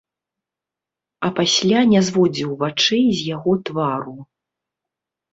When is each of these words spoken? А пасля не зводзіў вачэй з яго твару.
А 1.25 1.29
пасля 1.39 1.81
не 1.91 2.01
зводзіў 2.07 2.55
вачэй 2.63 3.05
з 3.19 3.27
яго 3.35 3.53
твару. 3.69 4.15